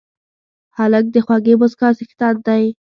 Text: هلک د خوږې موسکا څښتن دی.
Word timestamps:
هلک 0.77 1.05
د 1.11 1.15
خوږې 1.25 1.53
موسکا 1.59 1.89
څښتن 1.97 2.35
دی. 2.47 2.63